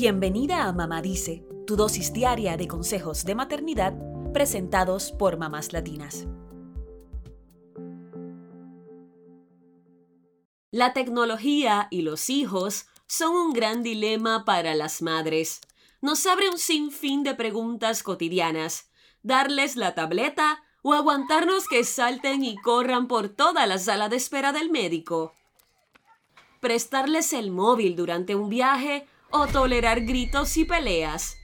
[0.00, 3.94] Bienvenida a Mamá Dice, tu dosis diaria de consejos de maternidad
[4.32, 6.28] presentados por mamás latinas.
[10.70, 15.62] La tecnología y los hijos son un gran dilema para las madres.
[16.00, 18.92] Nos abre un sinfín de preguntas cotidianas.
[19.24, 24.52] Darles la tableta o aguantarnos que salten y corran por toda la sala de espera
[24.52, 25.32] del médico.
[26.60, 31.36] Prestarles el móvil durante un viaje o tolerar gritos y peleas.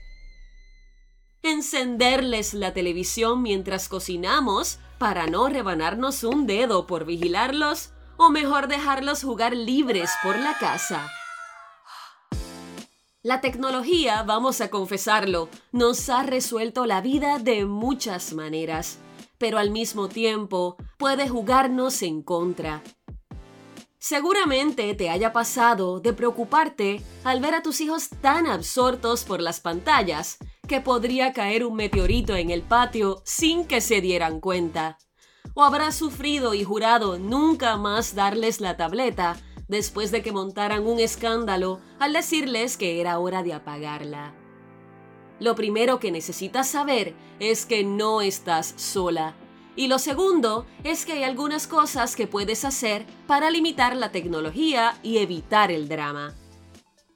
[1.43, 9.23] Encenderles la televisión mientras cocinamos para no rebanarnos un dedo por vigilarlos o mejor dejarlos
[9.23, 11.07] jugar libres por la casa.
[13.21, 18.99] La tecnología, vamos a confesarlo, nos ha resuelto la vida de muchas maneras,
[19.39, 22.83] pero al mismo tiempo puede jugarnos en contra.
[24.07, 29.61] Seguramente te haya pasado de preocuparte al ver a tus hijos tan absortos por las
[29.61, 34.99] pantallas que podría caer un meteorito en el patio sin que se dieran cuenta.
[35.55, 40.99] O habrás sufrido y jurado nunca más darles la tableta después de que montaran un
[40.99, 44.35] escándalo al decirles que era hora de apagarla.
[45.39, 49.33] Lo primero que necesitas saber es que no estás sola
[49.75, 54.97] y lo segundo es que hay algunas cosas que puedes hacer para limitar la tecnología
[55.03, 56.33] y evitar el drama.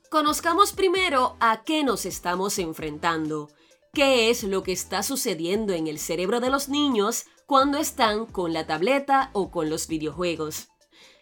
[0.10, 3.50] Conozcamos primero a qué nos estamos enfrentando,
[3.94, 8.54] qué es lo que está sucediendo en el cerebro de los niños cuando están con
[8.54, 10.70] la tableta o con los videojuegos.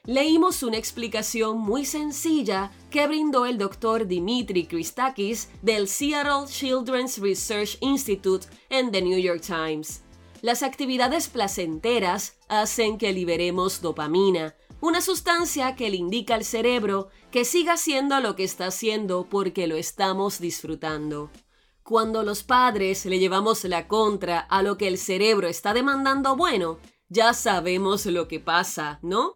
[0.05, 7.77] Leímos una explicación muy sencilla que brindó el doctor Dimitri Christakis del Seattle Children's Research
[7.81, 10.01] Institute en The New York Times.
[10.41, 17.43] Las actividades placenteras hacen que liberemos dopamina, una sustancia que le indica al cerebro que
[17.43, 21.31] siga haciendo lo que está haciendo porque lo estamos disfrutando.
[21.81, 26.77] Cuando los padres le llevamos la contra a lo que el cerebro está demandando bueno,
[27.09, 29.33] ya sabemos lo que pasa, ¿no?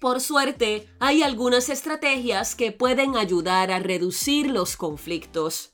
[0.00, 5.69] Por suerte, hay algunas estrategias que pueden ayudar a reducir los conflictos.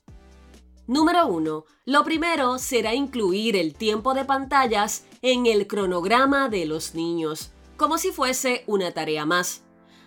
[0.89, 1.65] Número 1.
[1.87, 7.99] Lo primero será incluir el tiempo de pantallas en el cronograma de los niños, como
[7.99, 9.63] si fuese una tarea más.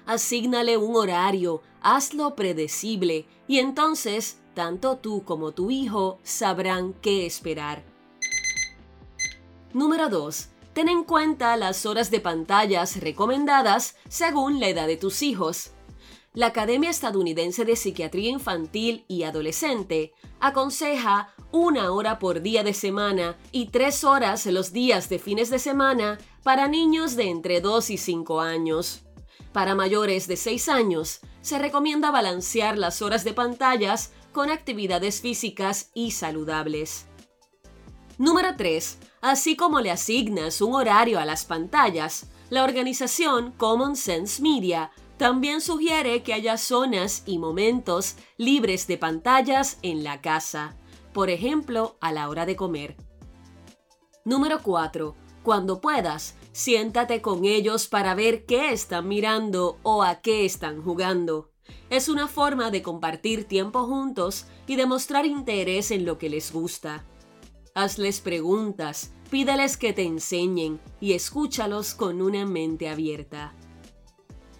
[0.06, 7.84] Asígnale un horario, hazlo predecible y entonces tanto tú como tu hijo sabrán qué esperar.
[9.73, 10.47] Número 2.
[10.72, 15.73] Ten en cuenta las horas de pantallas recomendadas según la edad de tus hijos
[16.40, 23.36] la Academia Estadounidense de Psiquiatría Infantil y Adolescente aconseja una hora por día de semana
[23.52, 27.98] y tres horas los días de fines de semana para niños de entre 2 y
[27.98, 29.02] 5 años.
[29.52, 35.92] Para mayores de 6 años, se recomienda balancear las horas de pantallas con actividades físicas
[35.94, 37.08] y saludables.
[38.18, 38.98] Número 3.
[39.20, 45.59] Así como le asignas un horario a las pantallas, la organización Common Sense Media también
[45.59, 50.78] sugiere que haya zonas y momentos libres de pantallas en la casa,
[51.12, 52.96] por ejemplo, a la hora de comer.
[54.24, 55.18] Número 4.
[55.44, 61.52] Cuando puedas, siéntate con ellos para ver qué están mirando o a qué están jugando.
[61.90, 67.03] Es una forma de compartir tiempo juntos y demostrar interés en lo que les gusta.
[67.75, 73.53] Hazles preguntas, pídeles que te enseñen y escúchalos con una mente abierta.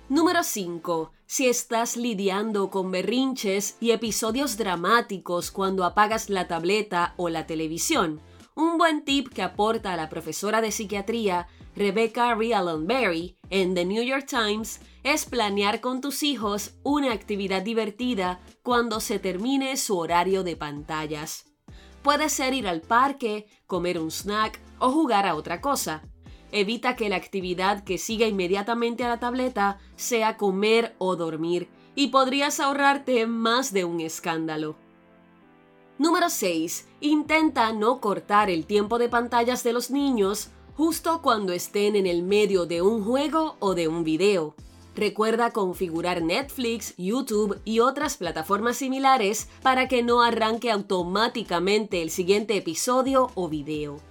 [0.10, 1.12] Número 5.
[1.28, 8.20] Si estás lidiando con berrinches y episodios dramáticos cuando apagas la tableta o la televisión,
[8.56, 14.26] un buen tip que aporta la profesora de psiquiatría Rebecca Berry en The New York
[14.28, 20.56] Times es planear con tus hijos una actividad divertida cuando se termine su horario de
[20.56, 21.46] pantallas.
[22.02, 26.02] Puede ser ir al parque, comer un snack o jugar a otra cosa.
[26.52, 32.08] Evita que la actividad que siga inmediatamente a la tableta sea comer o dormir y
[32.08, 34.76] podrías ahorrarte más de un escándalo.
[35.98, 36.88] Número 6.
[37.02, 42.24] Intenta no cortar el tiempo de pantallas de los niños justo cuando estén en el
[42.24, 44.56] medio de un juego o de un video.
[44.96, 52.56] Recuerda configurar Netflix, YouTube y otras plataformas similares para que no arranque automáticamente el siguiente
[52.56, 54.09] episodio o video.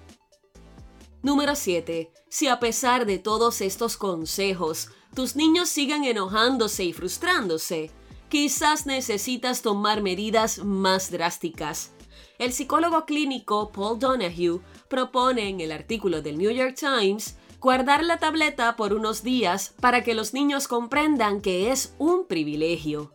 [1.28, 2.10] Número 7.
[2.30, 7.90] Si a pesar de todos estos consejos, tus niños siguen enojándose y frustrándose,
[8.30, 11.92] quizás necesitas tomar medidas más drásticas.
[12.38, 18.18] El psicólogo clínico Paul Donahue propone en el artículo del New York Times Guardar la
[18.18, 23.12] tableta por unos días para que los niños comprendan que es un privilegio.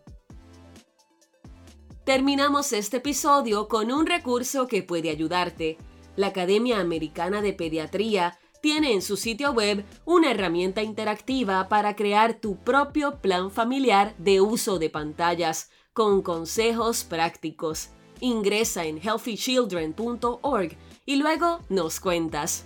[2.05, 5.79] Terminamos este episodio con un recurso que puede ayudarte.
[6.15, 12.35] La Academia Americana de Pediatría tiene en su sitio web una herramienta interactiva para crear
[12.35, 17.89] tu propio plan familiar de uso de pantallas, con consejos prácticos.
[18.21, 22.65] Ingresa en healthychildren.org y luego nos cuentas.